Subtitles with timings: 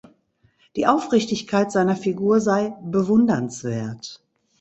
[0.77, 4.23] Die Aufrichtigkeit seiner Figur sei „bewundernswert“.